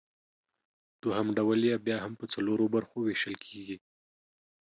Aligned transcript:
دوهم 1.01 1.27
ډول 1.37 1.59
یې 1.69 1.75
بیا 1.85 1.97
هم 2.03 2.13
پۀ 2.19 2.25
څلورو 2.33 2.65
برخو 2.75 2.97
ویشل 3.01 3.35
کیږي 3.45 3.77